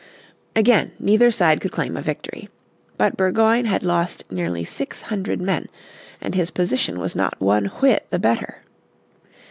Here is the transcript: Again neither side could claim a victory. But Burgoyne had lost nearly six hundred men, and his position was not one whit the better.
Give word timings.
Again 0.55 0.93
neither 0.97 1.29
side 1.29 1.61
could 1.61 1.71
claim 1.71 1.95
a 1.95 2.01
victory. 2.01 2.49
But 2.97 3.15
Burgoyne 3.15 3.65
had 3.65 3.83
lost 3.83 4.23
nearly 4.31 4.65
six 4.65 5.03
hundred 5.03 5.39
men, 5.39 5.67
and 6.21 6.33
his 6.33 6.49
position 6.49 6.97
was 6.99 7.15
not 7.15 7.39
one 7.39 7.65
whit 7.65 8.07
the 8.09 8.17
better. 8.17 8.63